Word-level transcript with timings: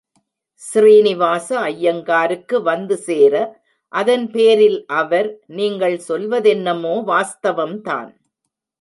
ஸ்ரீனிவாச 0.61 1.49
ஐயங்காருக்கு 1.71 2.57
வந்து 2.61 2.95
சேர, 3.07 3.33
அதன்பேரில் 3.93 4.79
அவர், 5.01 5.29
நீங்கள் 5.59 5.97
சொல்வதென்னமோ 6.09 6.95
வாஸ்தவம்தான். 7.11 8.11